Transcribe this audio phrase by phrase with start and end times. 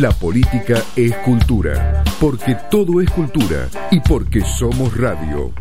[0.00, 5.52] La política es cultura, porque todo es cultura y porque somos radio.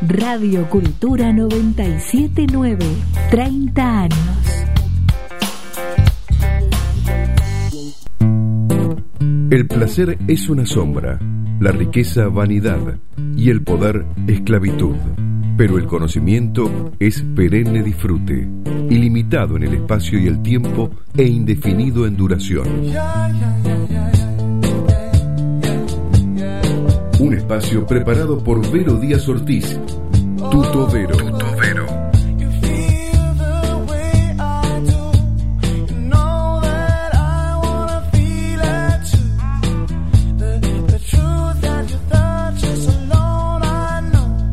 [0.00, 2.78] Radio Cultura 979,
[3.32, 4.18] 30 años.
[9.50, 11.18] El placer es una sombra,
[11.58, 13.00] la riqueza vanidad
[13.36, 14.94] y el poder esclavitud.
[15.56, 18.48] Pero el conocimiento es perenne disfrute,
[18.88, 22.66] ilimitado en el espacio y el tiempo e indefinido en duración.
[27.18, 29.78] Un espacio preparado por Vero Díaz Ortiz,
[30.50, 31.49] Tuto Vero.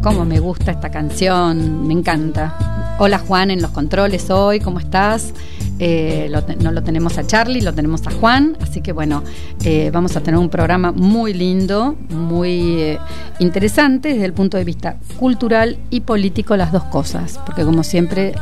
[0.08, 2.96] Cómo me gusta esta canción, me encanta.
[2.98, 5.34] Hola Juan en los controles hoy, ¿cómo estás?
[5.80, 9.24] Eh, no lo tenemos a Charlie, lo tenemos a Juan, así que bueno,
[9.64, 13.00] eh, vamos a tener un programa muy lindo, muy eh,
[13.40, 18.34] interesante desde el punto de vista cultural y político, las dos cosas, porque como siempre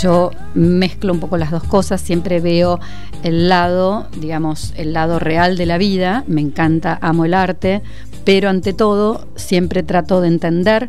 [0.00, 2.80] yo mezclo un poco las dos cosas, siempre veo
[3.22, 7.82] el lado, digamos, el lado real de la vida, me encanta, amo el arte,
[8.24, 10.88] pero ante todo siempre trato de entender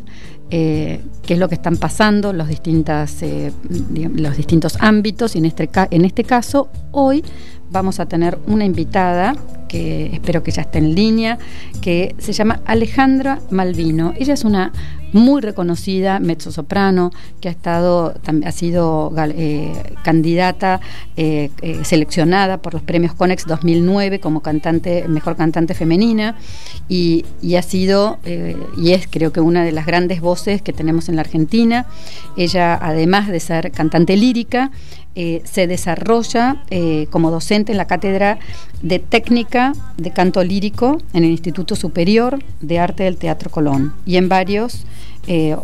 [0.52, 3.54] eh, qué es lo que están pasando los, distintas, eh,
[4.16, 5.36] los distintos ámbitos.
[5.36, 7.24] Y en este, en este caso hoy
[7.72, 9.34] vamos a tener una invitada
[9.72, 11.40] que espero que ya esté en línea,
[11.80, 14.14] que se llama Alejandra Malvino.
[14.20, 14.74] Ella es una
[15.14, 18.14] muy reconocida mezzosoprano que ha estado
[18.46, 20.80] ha sido eh, candidata
[21.18, 26.38] eh, eh, seleccionada por los premios Conex 2009 como cantante mejor cantante femenina
[26.88, 27.26] y,
[27.58, 28.20] ha sido
[28.78, 31.86] y es creo que una de las grandes voces que tenemos en la Argentina
[32.38, 34.72] ella además de ser cantante lírica
[35.14, 36.64] se desarrolla
[37.10, 38.40] como docente en la cátedra
[38.82, 39.61] de técnica
[39.98, 44.86] de canto lírico en el Instituto Superior de Arte del Teatro Colón y en varios
[45.28, 45.56] eh,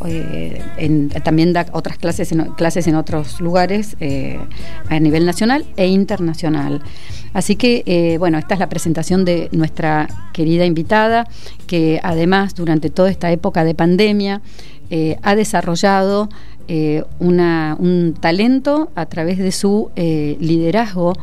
[0.77, 4.39] eh, también da otras clases en, clases en otros lugares eh,
[4.87, 6.81] a nivel nacional e internacional.
[7.33, 11.27] Así que, bueno, esta es la presentación de nuestra querida invitada,
[11.67, 14.41] que además durante toda esta época de pandemia
[15.21, 16.29] ha desarrollado
[17.19, 21.13] un talento a través de su liderazgo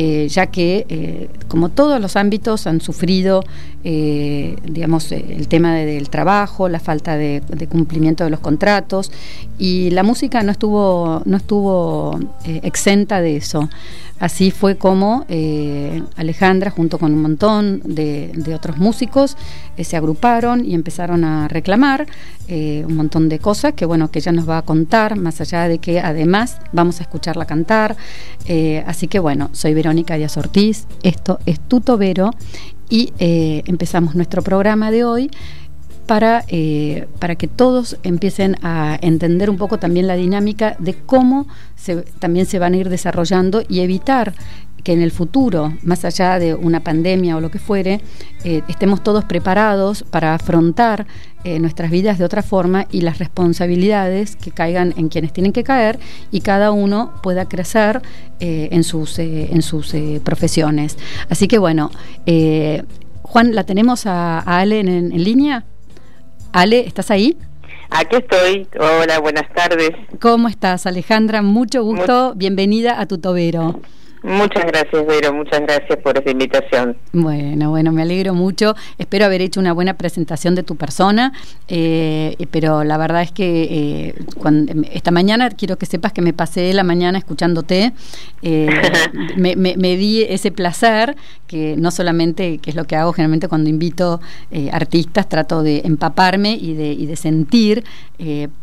[0.00, 3.42] eh, ya que, eh, como todos los ámbitos, han sufrido,
[3.82, 9.10] eh, digamos, el tema del trabajo, la falta de, cumplimiento de los contratos,
[9.58, 13.68] y la música no estuvo, no estuvo exenta de eso.
[14.20, 15.24] Así fue como
[16.16, 19.36] Alejandra, junto con un montón de, otros músicos,
[19.80, 22.06] se agruparon y empezaron a reclamar
[22.48, 25.78] un montón de cosas que, bueno, que ella nos va a contar, más allá de
[25.78, 27.96] que además vamos a escucharla cantar.
[28.86, 32.30] así que, bueno, soy Verónica Díaz Ortiz, esto es Tutovero
[32.90, 35.30] y eh, empezamos nuestro programa de hoy
[36.06, 41.46] para, eh, para que todos empiecen a entender un poco también la dinámica de cómo
[41.74, 44.34] se, también se van a ir desarrollando y evitar
[44.88, 48.00] que en el futuro, más allá de una pandemia o lo que fuere,
[48.42, 51.06] eh, estemos todos preparados para afrontar
[51.44, 55.62] eh, nuestras vidas de otra forma y las responsabilidades que caigan en quienes tienen que
[55.62, 55.98] caer
[56.30, 58.00] y cada uno pueda crecer
[58.40, 59.94] eh, en sus, en sus
[60.24, 60.96] profesiones.
[61.28, 61.90] Así que bueno,
[63.20, 65.66] Juan, ¿la tenemos a, Ale en, línea?
[66.54, 67.36] Ale, ¿estás ahí?
[67.90, 68.66] Aquí estoy.
[68.80, 69.90] Hola, buenas tardes.
[70.18, 71.42] ¿Cómo estás, Alejandra?
[71.42, 72.32] Mucho gusto.
[72.36, 73.82] Bienvenida a tu tobero.
[74.22, 76.96] Muchas gracias, Vero, muchas gracias por esa invitación.
[77.12, 78.74] Bueno, bueno, me alegro mucho.
[78.98, 81.32] Espero haber hecho una buena presentación de tu persona,
[81.68, 86.32] eh, pero la verdad es que eh, cuando, esta mañana quiero que sepas que me
[86.32, 87.92] pasé la mañana escuchándote,
[88.42, 88.68] eh,
[89.36, 93.70] me, me, di ese placer, que no solamente, que es lo que hago generalmente cuando
[93.70, 94.20] invito
[94.72, 97.84] artistas, trato de empaparme y de, y de sentir,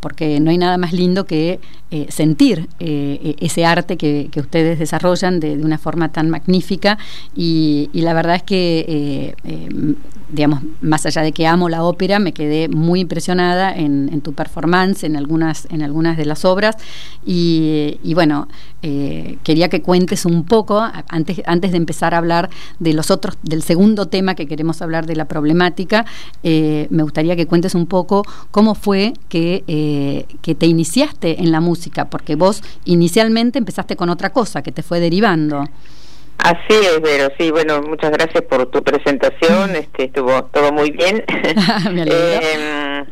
[0.00, 1.60] porque no hay nada más lindo que
[2.08, 6.98] sentir ese arte que, que ustedes desarrollan de, una forma tan magnífica
[7.34, 9.94] y, la verdad es que, eh, eh,
[10.30, 15.04] digamos, más allá de que amo la ópera, me quedé muy impresionada en, tu performance,
[15.04, 16.76] en algunas, en algunas de las obras
[17.24, 18.48] y, bueno,
[18.82, 23.36] eh, quería que cuentes un poco, antes, antes de empezar a hablar de los otros,
[23.42, 26.06] del segundo tema que queremos hablar de la problemática,
[26.42, 32.08] me gustaría que cuentes un poco cómo fue que, que te iniciaste en la música,
[32.10, 35.35] porque vos inicialmente empezaste con otra cosa que te fue derivando.
[36.38, 37.28] Así es, Vero.
[37.38, 39.74] Sí, bueno, muchas gracias por tu presentación.
[39.74, 41.24] Este, estuvo todo muy bien.
[41.92, 43.04] Me eh,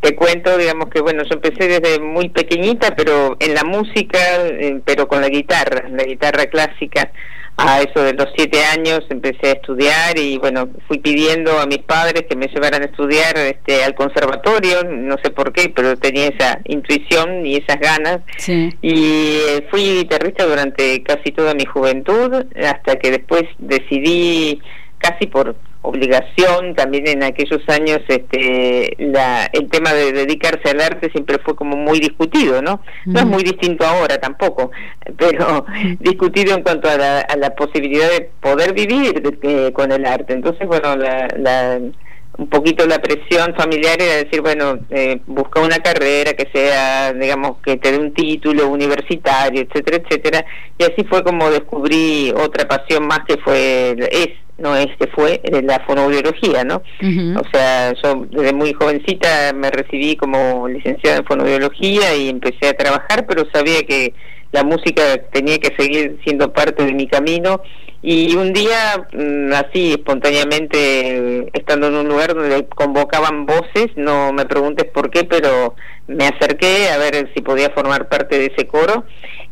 [0.00, 4.80] te cuento, digamos que bueno, yo empecé desde muy pequeñita, pero en la música, eh,
[4.84, 7.10] pero con la guitarra, la guitarra clásica.
[7.58, 11.78] A eso de los siete años empecé a estudiar y bueno, fui pidiendo a mis
[11.78, 16.26] padres que me llevaran a estudiar este, al conservatorio, no sé por qué, pero tenía
[16.28, 18.20] esa intuición y esas ganas.
[18.82, 24.60] Y eh, fui guitarrista durante casi toda mi juventud, hasta que después decidí
[24.98, 25.56] casi por
[25.86, 31.54] obligación también en aquellos años este la, el tema de dedicarse al arte siempre fue
[31.54, 34.70] como muy discutido no no es muy distinto ahora tampoco
[35.16, 35.64] pero
[36.00, 39.22] discutido en cuanto a la, a la posibilidad de poder vivir
[39.72, 40.32] con el arte.
[40.32, 41.80] Entonces bueno la, la
[42.38, 47.58] un poquito la presión familiar era decir, bueno, eh, busca una carrera que sea, digamos,
[47.64, 50.44] que te dé un título universitario, etcétera, etcétera.
[50.76, 55.40] Y así fue como descubrí otra pasión más que fue, es no es que fue
[55.62, 56.82] la fonoaudiología, ¿no?
[57.38, 62.76] O sea, yo desde muy jovencita me recibí como licenciada en fonoaudiología y empecé a
[62.76, 64.14] trabajar, pero sabía que
[64.52, 67.60] la música tenía que seguir siendo parte de mi camino.
[68.02, 74.46] Y un día mm, así espontáneamente estando en un lugar donde convocaban voces, no me
[74.46, 75.74] preguntes por qué, pero
[76.06, 79.04] me acerqué a ver si podía formar parte de ese coro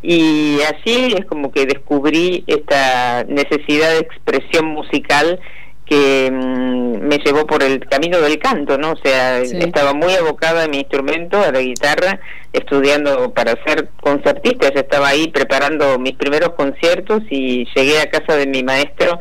[0.04, 5.40] y así es como que descubrí esta necesidad de expresión musical
[5.86, 8.92] que mm, me llevó por el camino del canto, ¿no?
[8.92, 12.20] O sea, estaba muy abocada a mi instrumento, a la guitarra,
[12.52, 18.36] estudiando para ser concertista, ya estaba ahí preparando mis primeros conciertos y llegué a casa
[18.36, 19.18] de mi maestro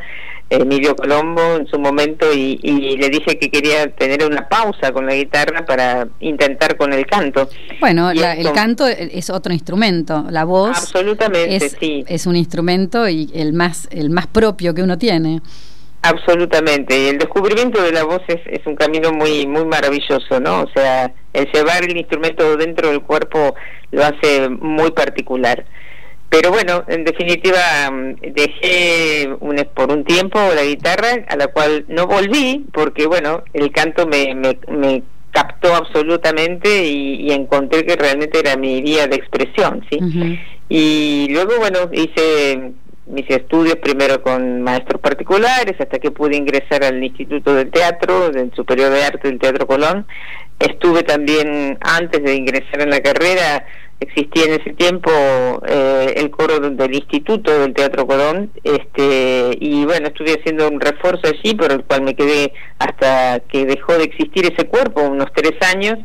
[0.62, 2.56] Emilio Colombo en su momento y,
[2.96, 7.48] le dije que quería tener una pausa con la guitarra para intentar con el canto.
[7.80, 12.04] Bueno, el canto es otro instrumento, la voz absolutamente es, sí.
[12.06, 15.40] es un instrumento y el más el más propio que uno tiene.
[16.02, 20.60] Absolutamente, y el descubrimiento de la voz es, es, un camino muy muy maravilloso, ¿no?
[20.62, 23.54] O sea, el llevar el instrumento dentro del cuerpo
[23.90, 25.64] lo hace muy particular.
[26.28, 31.84] Pero bueno, en definitiva mm, dejé un, por un tiempo la guitarra, a la cual
[31.88, 38.56] no volví, porque bueno, el canto me, me, captó absolutamente y, encontré que realmente era
[38.56, 39.98] mi vía de expresión, ¿sí?
[40.68, 42.72] Y luego, bueno, hice
[43.06, 48.52] mis estudios primero con maestros particulares hasta que pude ingresar al Instituto del Teatro, del
[48.54, 50.06] Superior de Arte del Teatro Colón.
[50.58, 53.66] Estuve también, antes de ingresar en la carrera,
[54.04, 55.10] existía en ese tiempo
[55.66, 61.22] eh, el coro del Instituto del Teatro Colón, este, y bueno, estuve haciendo un refuerzo
[61.26, 65.54] allí, por el cual me quedé hasta que dejó de existir ese cuerpo, unos tres
[65.74, 65.98] años.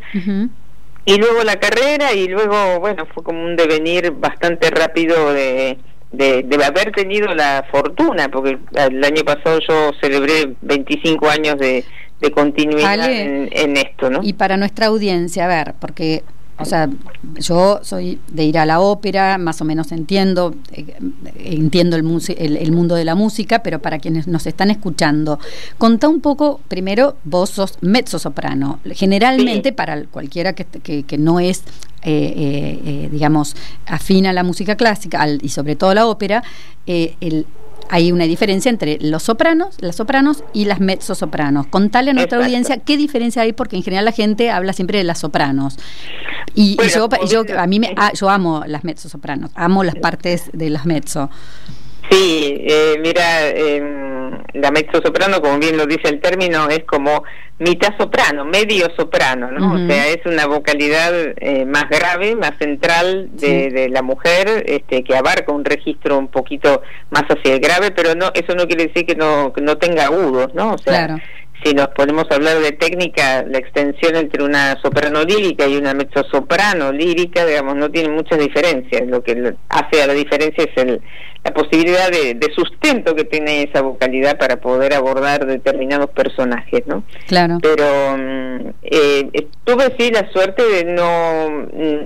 [1.05, 5.77] Y luego la carrera, y luego, bueno, fue como un devenir bastante rápido de
[6.11, 11.85] de, de, haber tenido la fortuna, porque el año pasado yo celebré 25 años de,
[12.19, 14.21] de continuidad en, en, esto, ¿no?
[14.23, 16.23] Y para nuestra audiencia, a ver, porque
[16.59, 16.89] o sea,
[17.35, 20.93] yo soy de ir a la ópera, más o menos entiendo, eh,
[21.37, 25.39] entiendo el, el, mundo de la música, pero para quienes nos están escuchando,
[25.77, 28.79] contá un poco, primero, vos sos mezzo soprano.
[28.91, 30.65] Generalmente, para cualquiera que,
[31.03, 31.63] que, no es,
[32.03, 33.55] eh, eh, digamos,
[33.85, 36.43] afín a la música clásica y sobre todo la ópera,
[36.85, 37.45] el
[37.89, 41.67] hay una diferencia entre los sopranos, las sopranos y las mezzosopranos.
[41.67, 45.03] Contale a nuestra audiencia qué diferencia hay, porque en general la gente habla siempre de
[45.03, 45.77] las sopranos.
[46.55, 50.69] Y, yo, yo, a mí me, ah, yo amo las mezzosopranos, amo las partes de
[50.69, 51.29] las mezzo.
[52.11, 54.18] Sí, eh, mira, eh,
[54.53, 57.23] la mezzo soprano, como bien lo dice el término, es como
[57.59, 59.73] mitad soprano, medio soprano, ¿no?
[59.73, 65.03] O sea, es una vocalidad eh, más grave, más central de, de, la mujer, este,
[65.03, 68.87] que abarca un registro un poquito más hacia el grave, pero no, eso no quiere
[68.87, 70.73] decir que no, que no tenga agudos, ¿no?
[70.73, 71.21] O sea, claro
[71.63, 76.91] si nos podemos hablar de técnica, la extensión entre una soprano lírica y una mezzosoprano
[76.91, 79.07] lírica, digamos, no tiene muchas diferencias.
[79.07, 81.01] Lo que hace a la diferencia es el,
[81.43, 87.03] la posibilidad de, sustento que tiene esa vocalidad para poder abordar determinados personajes, ¿no?
[87.27, 87.57] Claro.
[87.61, 91.49] Pero mm, eh, tuve sí la suerte de no,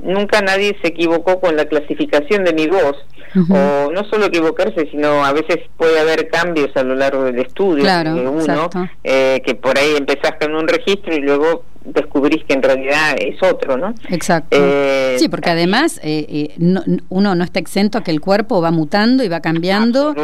[0.04, 2.96] nunca nadie se equivocó con la clasificación de mi voz
[3.50, 7.84] o no solo equivocarse, sino a veces puede haber cambios a lo largo del estudio
[7.84, 8.70] de uno,
[9.04, 13.42] eh, que por ahí empezás con un registro y luego descubrís que en realidad es
[13.44, 13.94] otro, ¿no?
[14.10, 14.58] Exacto.
[14.60, 16.54] Eh, sí, porque además eh,
[17.10, 20.16] uno no está exento a que el cuerpo va mutando y va cambiando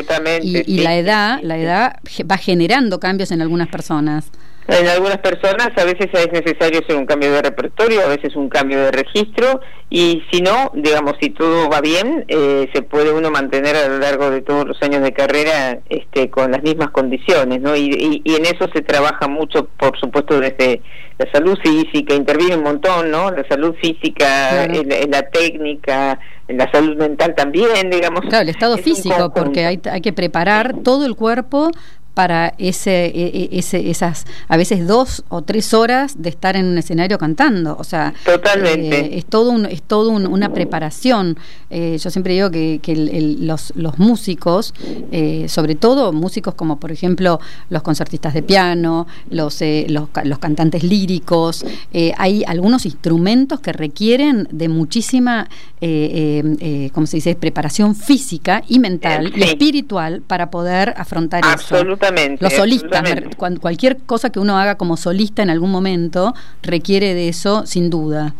[0.42, 2.00] y, y la edad, la edad
[2.30, 4.32] va generando cambios en algunas personas.
[4.68, 8.50] En algunas personas a veces es necesario hacer un cambio de repertorio, a veces un
[8.50, 13.32] cambio de registro y si no, digamos, si todo va bien, eh, se puede uno
[13.32, 17.60] mantener a lo largo de todos los años de carrera este, con las mismas condiciones,
[17.62, 17.76] ¿no?
[17.76, 20.82] Y, y, en eso se trabaja mucho, por supuesto, desde
[21.18, 23.32] la salud física, interviene un montón, ¿no?
[23.32, 28.22] La salud física, en, la técnica, en la salud mental también, digamos.
[28.22, 31.72] Claro, el estado físico, porque hay, hay que preparar todo el cuerpo
[32.14, 36.66] para ese, e, e, ese, esas a veces dos o tres horas de estar en
[36.66, 37.78] un escenario cantando.
[37.80, 39.00] O sea, totalmente.
[39.00, 41.38] Eh, es todo un, es todo una preparación.
[41.70, 42.96] Eh, yo siempre digo que, que
[43.40, 44.74] los, los músicos,
[45.12, 47.40] eh, sobre todo músicos como por ejemplo
[47.70, 51.66] los concertistas de piano, los, los, los, cantantes líricos,
[52.18, 55.48] hay algunos instrumentos que requieren de muchísima,
[55.80, 61.76] ¿cómo se dice?, preparación física y mental y espiritual para poder afrontar eso.
[62.40, 63.04] Los solistas,
[63.62, 68.34] cualquier cosa que uno haga como solista en algún momento requiere de eso, sin duda.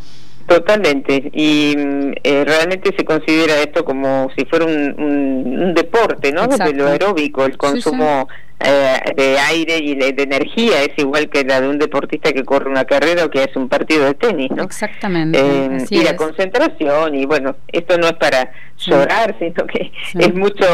[0.50, 6.48] Totalmente, y mm, eh, realmente se considera esto como si fuera un, deporte, ¿no?
[6.48, 8.28] Desde lo aeróbico, el consumo
[8.60, 12.68] eh, de aire y de, energía es igual que la de un deportista que corre
[12.68, 14.64] una carrera o que hace un partido de tenis, ¿no?
[14.64, 15.40] Exactamente.
[15.40, 20.66] Eh, y la concentración, y bueno, esto no es para llorar, sino que es mucho,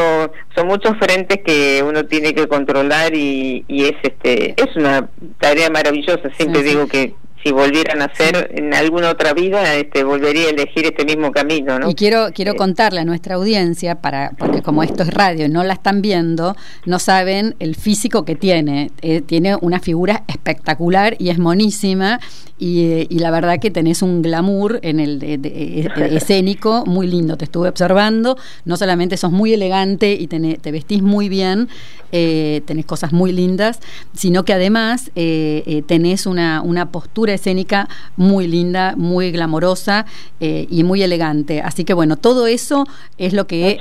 [0.54, 5.68] son muchos frentes que uno tiene que controlar y, y es este, es una tarea
[5.68, 6.30] maravillosa.
[6.34, 7.12] Siempre digo que
[7.46, 11.78] si volvieran a hacer en alguna otra vida, este, volvería a elegir este mismo camino,
[11.78, 11.88] ¿no?
[11.88, 12.56] Y quiero quiero eh.
[12.56, 16.98] contarle a nuestra audiencia para porque como esto es radio, no la están viendo, no
[16.98, 18.90] saben el físico que tiene.
[19.00, 22.18] Eh, tiene una figura espectacular y es monísima
[22.58, 25.22] y, y la verdad que tenés un glamour en el
[26.16, 27.36] escénico muy lindo.
[27.36, 31.68] Te estuve observando, no solamente sos muy elegante y te vestís muy bien,
[32.10, 33.78] eh, tenés cosas muy lindas,
[34.14, 40.06] sino que además tenés una, una postura escénica muy linda, muy glamorosa
[40.40, 41.60] eh, y muy elegante.
[41.60, 42.86] Así que bueno, todo eso
[43.18, 43.78] es lo que...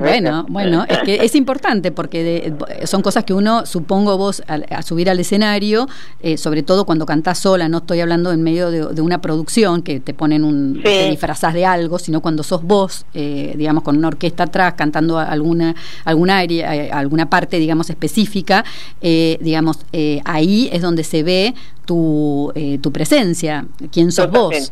[0.00, 5.10] bueno, bueno, es que es importante porque son cosas que uno, supongo vos, a, subir
[5.10, 5.88] al escenario,
[6.20, 9.98] eh, sobre todo cuando cantás sola, no estoy hablando en medio de, una producción que
[9.98, 10.80] te ponen un...
[10.82, 15.18] te disfrazás de algo, sino cuando sos vos, eh, digamos, con una orquesta atrás, cantando
[15.18, 18.64] alguna, alguna área, alguna parte, digamos, específica,
[19.00, 19.78] digamos,
[20.24, 24.70] ahí es donde se ve tu, eh, tu presencia, quién sos vos.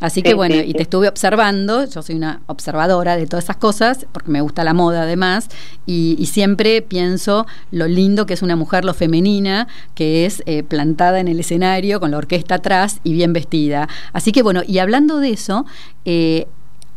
[0.00, 4.06] Así que bueno, y te estuve observando, yo soy una observadora de todas esas cosas,
[4.12, 5.48] porque me gusta la moda además,
[5.86, 11.20] y, siempre pienso lo lindo que es una mujer, lo femenina, que es eh, plantada
[11.20, 13.88] en el escenario con la orquesta atrás y bien vestida.
[14.14, 15.66] Así que bueno, y hablando de eso,
[16.06, 16.46] eh,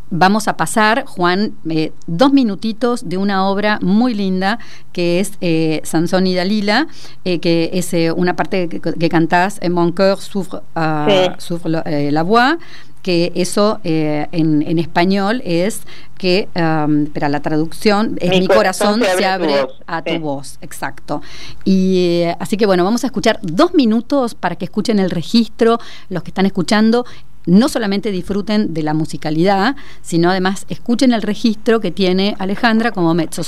[0.10, 4.60] vamos a pasar, Juan, eh, dos minutitos de una obra muy linda
[4.94, 6.88] que es eh, Sansón y Dalila,
[7.26, 12.58] eh, que es una parte que, que cantás, Mon cœur souffre, uh, la voix,
[13.02, 15.82] que eso en, en, español es
[16.18, 21.22] que, um, la traducción es mi, corazón, se abre, a tu voz, exacto.
[21.66, 25.78] Y así que bueno, vamos a escuchar dos minutos para que escuchen el registro,
[26.10, 27.06] los que están escuchando,
[27.46, 33.14] no solamente disfruten de la musicalidad, sino además escuchen el registro que tiene Alejandra como
[33.14, 33.44] mezzo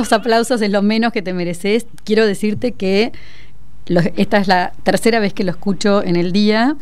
[0.00, 1.86] estos aplausos es lo menos que te mereces.
[2.04, 3.12] Quiero decirte que
[4.16, 6.76] esta es la tercera vez que lo escucho en el día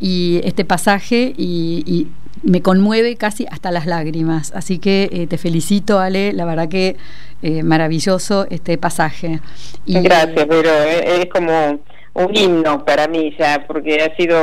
[0.00, 2.08] y este pasaje y,
[2.42, 4.52] me conmueve casi hasta las lágrimas.
[4.54, 6.96] Así que eh, te felicito, Ale, la verdad que
[7.40, 9.40] eh, maravilloso este pasaje.
[9.86, 11.80] Gracias, pero eh, es como
[12.14, 14.36] un himno para mí ya, porque ha sido,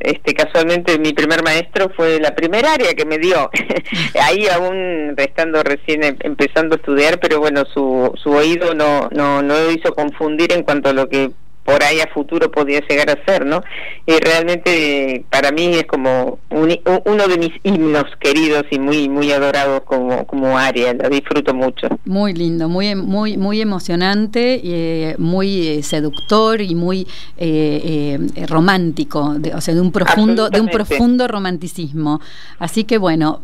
[0.00, 3.50] este casualmente mi primer maestro fue la primera área que me dio.
[4.22, 9.42] Ahí aún estando recién em, empezando a estudiar, pero bueno, su, su oído no, no,
[9.42, 11.30] no hizo confundir en cuanto a lo que
[11.64, 13.62] por ahí a futuro podía llegar a ser, ¿no?
[14.06, 19.82] Y realmente para mí es como uno de mis himnos queridos y muy muy adorados
[19.82, 21.88] como como área, lo disfruto mucho.
[22.04, 29.60] Muy lindo, muy muy muy emocionante, eh, muy eh, seductor y muy eh, romántico, o
[29.60, 32.20] sea, de un profundo de un profundo romanticismo.
[32.58, 33.40] Así que bueno,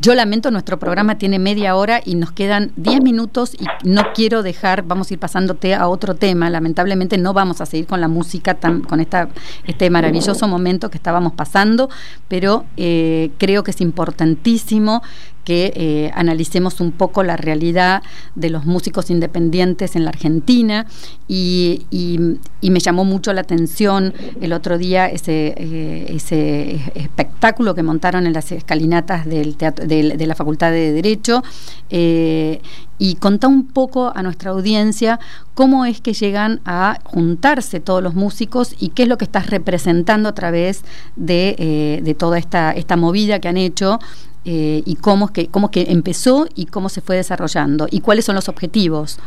[0.00, 4.42] yo lamento, nuestro programa tiene media hora y nos quedan 10 minutos y no quiero
[4.42, 6.48] dejar, vamos a ir pasándote a otro tema.
[6.48, 9.28] Lamentablemente no vamos a seguir con la música, tan, con esta,
[9.66, 11.90] este maravilloso momento que estábamos pasando,
[12.28, 15.02] pero eh, creo que es importantísimo
[15.44, 18.02] que eh, analicemos un poco la realidad
[18.34, 20.86] de los músicos independientes en la Argentina.
[21.28, 21.86] Y,
[22.62, 28.32] me llamó mucho la atención el otro día ese, eh, ese espectáculo que montaron en
[28.32, 31.42] las escalinatas del de, la Facultad de Derecho
[31.88, 32.60] eh,
[32.98, 35.18] y contá un poco a nuestra audiencia
[35.54, 39.48] cómo es que llegan a juntarse todos los músicos y qué es lo que estás
[39.50, 40.84] representando a través
[41.16, 43.98] de, de toda esta, esta movida que han hecho
[44.44, 48.34] eh, y cómo que cómo que empezó y cómo se fue desarrollando y cuáles son
[48.34, 49.18] los objetivos.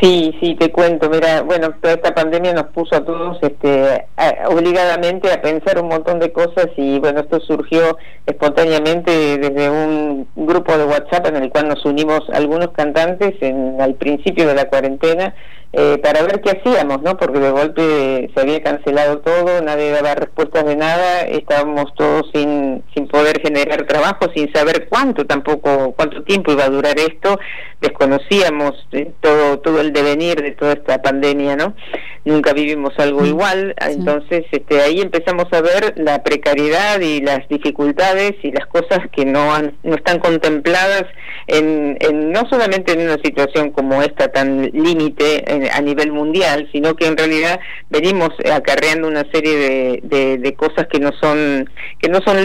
[0.00, 1.10] Sí, sí, te cuento.
[1.10, 4.06] Mira, bueno, toda esta pandemia nos puso a todos este,
[4.46, 10.78] obligadamente a pensar un montón de cosas y bueno, esto surgió espontáneamente desde un grupo
[10.78, 15.34] de WhatsApp en el cual nos unimos algunos cantantes en al principio de la cuarentena
[15.72, 17.16] eh, para ver qué hacíamos, ¿no?
[17.16, 22.82] Porque de golpe se había cancelado todo, nadie daba respuestas de nada, estábamos todos sin,
[22.92, 27.38] sin poder generar trabajo, sin saber cuánto tampoco, cuánto tiempo iba a durar esto,
[27.80, 31.74] desconocíamos eh, todo, todo el devenir de toda esta pandemia, ¿no?
[32.24, 38.34] Nunca vivimos algo igual, entonces este, ahí empezamos a ver la precariedad y las dificultades
[38.42, 41.04] y las cosas que no, han, no están contempladas
[41.46, 46.94] en, en no solamente en una situación como esta tan límite, a nivel mundial, sino
[46.94, 52.20] que en realidad venimos acarreando una serie de, de, cosas que no son que no
[52.20, 52.36] son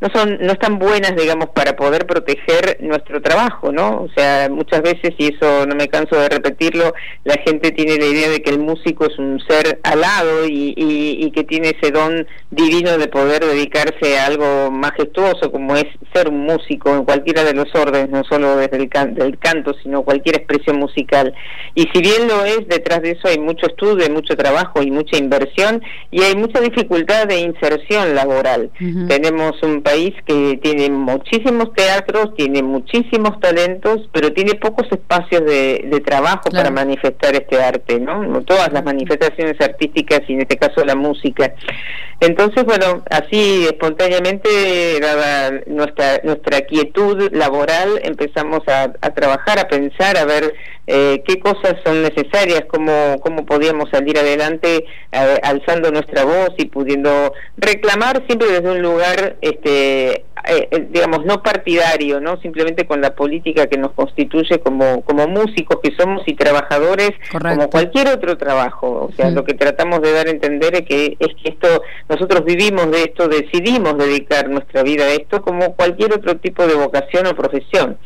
[0.00, 4.02] no son no están buenas, digamos, para poder proteger nuestro trabajo, ¿no?
[4.02, 8.06] O sea, muchas veces y eso no me canso de repetirlo, la gente tiene la
[8.06, 12.26] idea de que el músico es un ser alado y, y, que tiene ese don
[12.50, 17.52] divino de poder dedicarse a algo majestuoso como es ser un músico en cualquiera de
[17.52, 21.34] los órdenes, no solo desde el del canto, sino cualquier expresión musical.
[21.74, 24.90] Y si bien lo es, detrás de eso hay mucho estudio, hay mucho trabajo y
[24.90, 28.70] mucha inversión y hay mucha dificultad de inserción laboral.
[29.08, 36.02] Tenemos un país que tiene muchísimos teatros, tiene muchísimos talentos, pero tiene pocos espacios de,
[36.06, 38.42] trabajo para manifestar este arte, ¿no?
[38.42, 41.54] Todas las manifestaciones artísticas y en este caso la música.
[42.20, 50.16] Entonces, bueno, así espontáneamente, dada nuestra, nuestra quietud laboral, empezamos a, a trabajar, a pensar,
[50.16, 50.54] a ver
[50.86, 56.66] eh, qué cosas son necesarias, cómo, cómo podíamos salir adelante eh, alzando nuestra voz y
[56.66, 63.14] pudiendo reclamar siempre desde un lugar, este, eh, digamos, no partidario, no simplemente con la
[63.14, 69.08] política que nos constituye como, como músicos que somos y trabajadores como cualquier otro trabajo.
[69.10, 72.44] O sea, lo que tratamos de dar a entender es que, es que esto, nosotros
[72.44, 77.26] vivimos de esto, decidimos dedicar nuestra vida a esto como cualquier otro tipo de vocación
[77.26, 77.98] o profesión.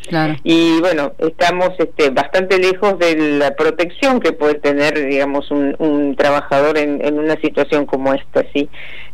[0.45, 5.75] Y bueno, estamos este, bastante lejos lejos de la protección que puede tener, digamos, un,
[5.79, 8.69] un trabajador en, en, una situación como esta, ¿sí?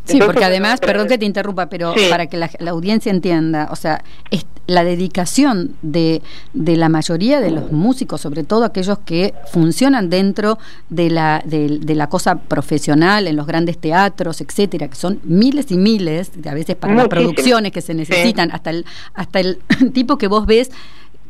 [0.07, 4.03] Sí, porque además, perdón que te interrumpa, pero para que la, audiencia entienda, o sea,
[4.31, 10.11] es la dedicación de, de, la mayoría de los músicos, sobre todo aquellos que funcionan
[10.11, 15.71] dentro de la, de, la cosa profesional, en los grandes teatros, etcétera, que son miles
[15.71, 19.59] y miles, a veces para las producciones que se necesitan, hasta el, hasta el
[19.93, 20.71] tipo que vos ves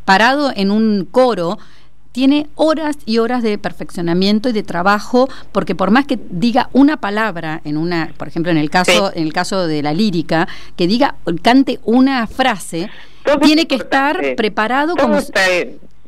[0.04, 1.58] parado en un coro
[2.16, 6.96] tiene horas y horas de perfeccionamiento y de trabajo, porque por más que diga una
[6.96, 10.86] palabra en una, por ejemplo, en el caso, en el caso de la lírica, que
[10.86, 12.88] diga, cante una frase,
[13.42, 15.18] tiene que estar preparado como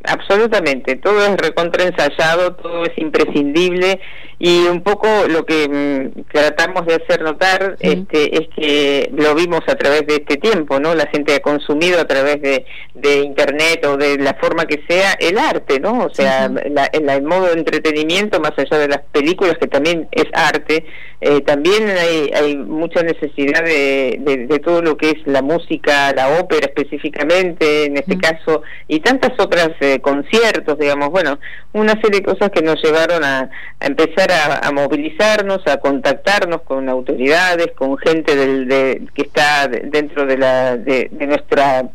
[0.05, 4.01] absolutamente, todo es recontraensayado, todo es imprescindible
[4.41, 9.63] y un poco lo que mm, tratamos de hacer notar este, es que lo vimos
[9.67, 10.95] a través de este tiempo, ¿no?
[10.95, 15.15] La gente ha consumido a través de, de internet o de la forma que sea
[15.19, 16.05] el arte, ¿no?
[16.05, 20.27] O sea, la, el modo de entretenimiento, más allá de las películas, que también es
[20.33, 20.85] arte,
[21.21, 26.39] eh, también hay, hay mucha necesidad de, de, todo lo que es la música, la
[26.39, 31.41] ópera específicamente, en este caso, y tantas otras eh, conciertos, digamos, bueno,
[31.73, 37.69] una serie de cosas que nos llevaron a, empezar a, movilizarnos, a contactarnos con autoridades,
[37.75, 41.89] con gente del, de, que está dentro de, la, de, de nuestra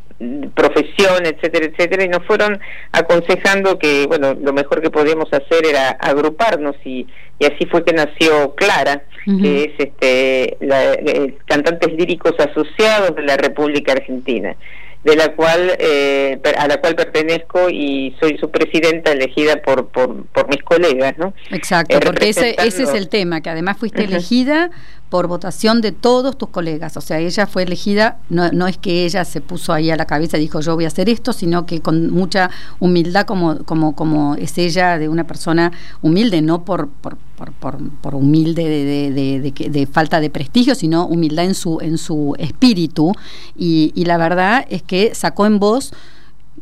[0.53, 2.59] profesión, etcétera, etcétera, y nos fueron
[2.91, 7.07] aconsejando que, bueno, lo mejor que podíamos hacer era agruparnos y,
[7.39, 10.97] y así fue que nació Clara, que es este, la,
[11.45, 14.55] cantantes líricos asociados de la República Argentina
[15.03, 20.25] de la cual eh, a la cual pertenezco y soy su presidenta elegida por por,
[20.27, 24.71] por mis colegas no exacto porque ese ese es el tema que además fuiste elegida
[25.13, 26.97] por votación de todos tus colegas.
[26.97, 30.05] O sea, ella fue elegida, no, no es que ella se puso ahí a la
[30.05, 33.95] cabeza y dijo yo voy a hacer esto, sino que con mucha humildad como, como,
[33.95, 37.17] como es ella de una persona humilde, no por, por,
[37.51, 42.35] por, por, humilde de, de, de, falta de prestigio, sino humildad en su, en su
[42.39, 43.13] espíritu.
[43.57, 45.93] Y, y la verdad es que sacó en voz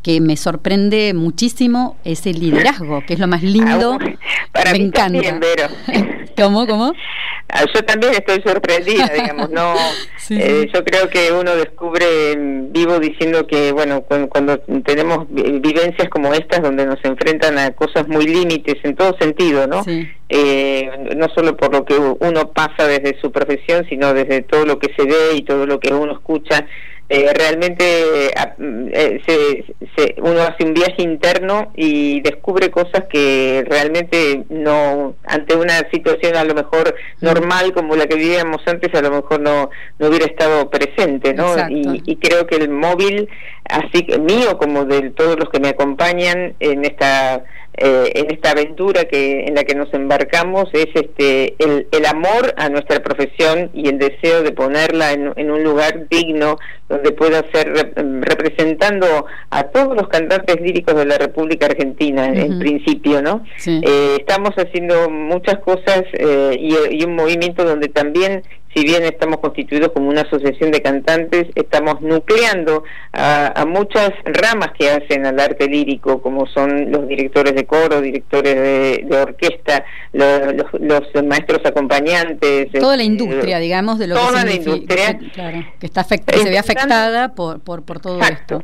[0.02, 3.98] que me sorprende muchísimo ese liderazgo, que es lo más lindo.
[4.52, 5.22] Para me mí encanta.
[5.22, 5.68] También, Vero.
[6.36, 6.92] ¿Cómo, cómo?
[7.48, 9.74] Ah, yo también estoy sorprendida, digamos, no.
[10.30, 12.06] Eh, yo creo que uno descubre
[12.70, 18.26] vivo diciendo que, bueno, cuando, tenemos vivencias como estas, donde nos enfrentan a cosas muy
[18.26, 19.84] límites en todo sentido, ¿no?
[20.28, 24.78] Eh, no solo por lo que uno pasa desde su profesión, sino desde todo lo
[24.78, 26.66] que se ve y todo lo que uno escucha
[27.14, 35.14] eh, realmente eh, se, uno hace un viaje interno y descubre cosas que realmente no,
[35.24, 39.40] ante una situación a lo mejor normal como la que vivíamos antes, a lo mejor
[39.40, 41.54] no, no hubiera estado presente, ¿no?
[41.68, 43.28] Y, y, creo que el móvil,
[43.68, 49.04] así mío como de todos los que me acompañan en esta eh, en esta aventura
[49.04, 53.88] que en la que nos embarcamos es este el, el amor a nuestra profesión y
[53.88, 56.58] el deseo de ponerla en, en un lugar digno
[56.90, 57.72] donde pueda ser
[58.20, 64.50] representando a todos los cantantes líricos de la República Argentina en principio no eh, estamos
[64.56, 68.42] haciendo muchas cosas eh, y, y un movimiento donde también
[68.74, 74.90] si bien estamos constituidos como una asociación de cantantes, estamos nucleando a, muchas ramas que
[74.90, 81.24] hacen al arte lírico, como son los directores de coro, directores de, orquesta, los, los,
[81.24, 82.70] maestros acompañantes.
[82.72, 85.18] Toda la este, industria, digamos, de lo toda la industria.
[85.78, 88.62] Que, está se ve afectada por, por, por todo esto.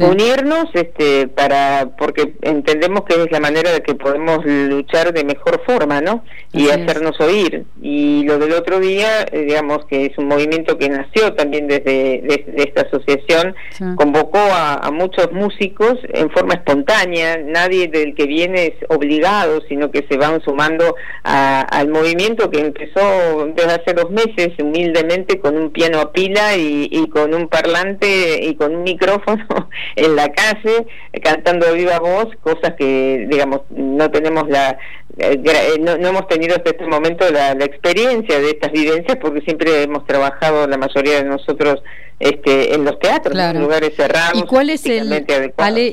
[0.00, 5.62] Unirnos este, para porque entendemos que es la manera de que podemos luchar de mejor
[5.64, 6.24] forma, ¿no?
[6.52, 7.64] Y hacernos oír.
[7.82, 12.22] Y lo del otro día digamos que es un movimiento que nació también desde,
[12.56, 13.54] esta asociación,
[13.96, 20.06] convocó a, muchos músicos en forma espontánea, nadie del que viene es obligado, sino que
[20.08, 26.00] se van sumando al movimiento que empezó desde hace dos meses, humildemente, con un piano
[26.00, 29.46] a pila y, con un parlante y con un micrófono
[29.96, 30.86] en la calle,
[31.22, 34.78] cantando a viva voz, cosas que, digamos, no tenemos la,
[35.16, 39.82] eh, eh, no, hemos tenido hasta este momento la, experiencia de estas vivencias porque siempre
[39.82, 41.82] hemos trabajado la mayoría de nosotros
[42.18, 44.40] este, en los teatros, en lugares cerrados.
[44.40, 45.24] ¿Y cuál es el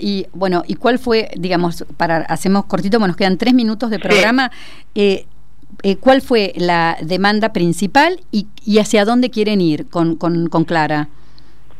[0.02, 4.00] y bueno y cuál fue digamos para hacemos cortito, bueno nos quedan tres minutos de
[4.00, 4.52] programa.
[4.96, 5.26] Eh,
[6.00, 11.08] ¿Cuál fue la demanda principal y, y hacia dónde quieren ir con, con, con Clara?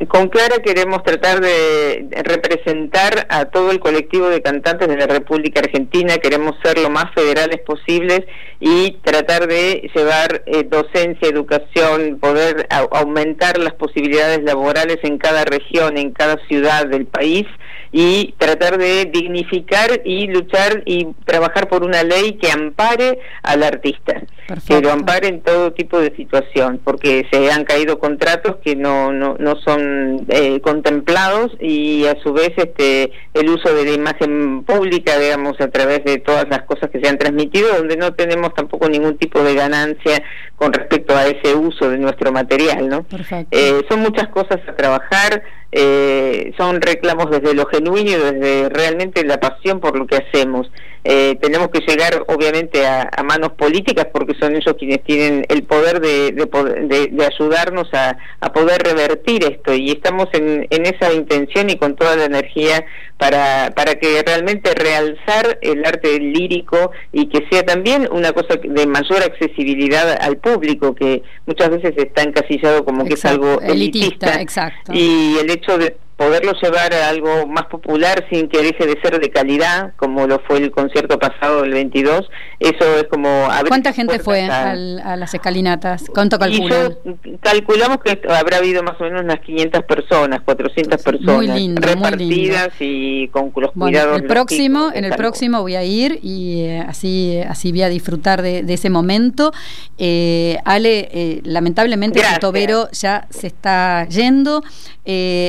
[0.08, 5.60] Con Clara queremos tratar de representar a todo el colectivo de cantantes de la República
[5.60, 8.22] Argentina, queremos ser lo más federales posibles
[8.60, 15.98] y tratar de llevar eh, docencia, educación, poder aumentar las posibilidades laborales en cada región,
[15.98, 17.46] en cada ciudad del país
[17.92, 24.22] y tratar de dignificar y luchar y trabajar por una ley que ampare al artista,
[24.66, 29.12] que lo ampare en todo tipo de situación, porque se han caído contratos que no,
[29.12, 34.64] no, no son eh, contemplados y a su vez este el uso de la imagen
[34.64, 38.54] pública, digamos, a través de todas las cosas que se han transmitido, donde no tenemos
[38.54, 40.24] tampoco ningún tipo de ganancia
[40.56, 43.06] con respecto a ese uso de nuestro material, ¿no?
[43.52, 49.24] Eh, son muchas cosas a trabajar, eh, son reclamos desde lo genuino y desde realmente
[49.24, 50.70] la pasión por lo que hacemos.
[51.04, 56.00] Eh, tenemos que llegar obviamente a, manos políticas porque son ellos quienes tienen el poder
[56.00, 58.18] de, de, ayudarnos a,
[58.54, 62.86] poder revertir esto y estamos en, en esa intención y con toda la energía
[63.18, 68.88] para, para que realmente realzar el arte lírico y que sea también una cosa de
[68.88, 74.92] mayor accesibilidad al público que muchas veces está encasillado como que es algo elitista, exacto.
[74.94, 79.20] y el hecho de poderlo llevar a algo más popular sin que deje de ser
[79.20, 82.30] de calidad, como lo fue el concierto pasado del 22,
[82.60, 83.48] eso es como...
[83.68, 84.76] ¿Cuánta gente fue a...
[84.76, 86.04] las escalinatas?
[86.14, 86.96] ¿Cuánto calculan?
[87.42, 92.70] calculamos que habrá habido más o menos unas 500 personas, 400 personas muy lindo, repartidas
[92.80, 94.22] y con los cuidados.
[94.22, 98.44] El próximo, en el próximo voy a ir y eh, así, así voy a disfrutar
[98.44, 99.52] de, ese momento.
[99.98, 104.62] Eh, Ale, eh, lamentablemente el tobero ya se está yendo,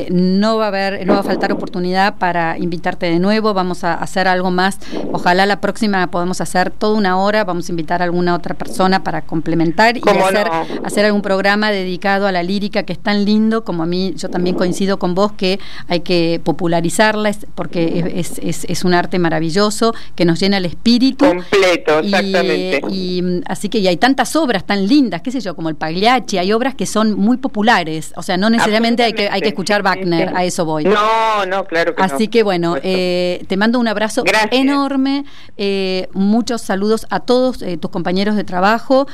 [0.09, 3.93] no va a haber, no va a faltar oportunidad para invitarte de nuevo, vamos a
[3.93, 4.79] hacer algo más,
[5.11, 9.03] ojalá la próxima podemos hacer toda una hora, vamos a invitar a alguna otra persona
[9.03, 10.47] para complementar y hacer,
[10.83, 14.29] hacer algún programa dedicado a la lírica que es tan lindo, como a mí, yo
[14.29, 19.93] también coincido con vos que hay que popularizarla porque es, es, es un arte maravilloso
[20.15, 21.25] que nos llena el espíritu.
[21.25, 22.81] Completo, exactamente.
[22.89, 26.37] Y, así que y hay tantas obras tan lindas, qué sé yo, como el Pagliacci,
[26.37, 29.83] hay obras que son muy populares, o sea, no necesariamente hay que, hay que escuchar
[29.83, 30.85] Wagner, a eso voy.
[30.85, 35.25] No, no, claro que Así que bueno, eh, te mando un abrazo enorme,
[35.57, 39.07] eh, muchos saludos a todos eh, tus compañeros de trabajo,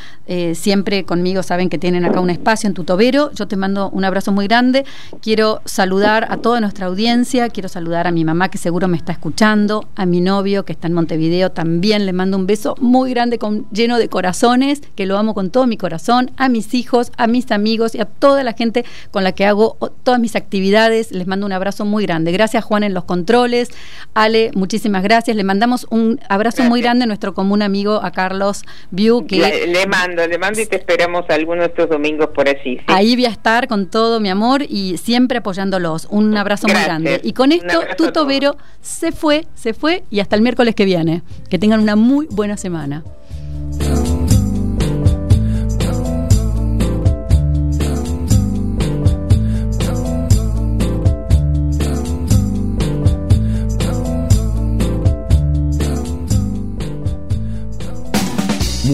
[0.54, 4.06] siempre conmigo saben que tienen acá un espacio en tu tobero, yo te mando un
[4.06, 4.86] abrazo muy grande,
[5.22, 9.12] quiero saludar a toda nuestra audiencia, quiero saludar a mi mamá que seguro me está
[9.12, 13.38] escuchando, a mi novio que está en Montevideo también le mando un beso muy grande
[13.38, 17.28] con, lleno de corazones, que lo amo con todo mi corazón, a mis hijos, a
[17.28, 21.28] mis amigos y a toda la gente con la que hago todas mis actividades, les
[21.30, 22.34] mando un abrazo muy grande.
[22.34, 23.70] Gracias Juan en los controles.
[24.14, 25.38] Ale, muchísimas gracias.
[25.38, 29.26] Le mandamos un abrazo muy grande a nuestro común amigo, a Carlos View.
[29.26, 32.82] Que le, mando, le mando y te esperamos algunos de estos domingos por allí.
[32.88, 36.08] Ahí voy a estar con todo mi amor y siempre apoyándolos.
[36.10, 37.22] Un abrazo muy grande.
[37.24, 41.22] Y con esto, tu tobero se fue, se fue y hasta el miércoles que viene.
[41.50, 43.04] Que tengan una muy buena semana.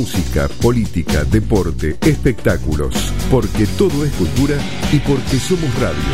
[0.06, 2.94] Música, política, deporte, espectáculos,
[3.32, 4.56] porque todo es cultura
[4.92, 6.14] y porque somos radio.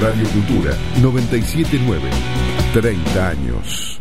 [0.00, 2.10] Radio Cultura 979,
[2.74, 3.95] 30 años.